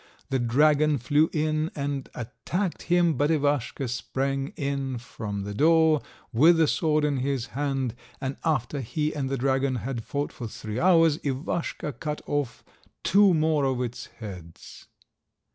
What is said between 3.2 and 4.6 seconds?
Ivaschka sprang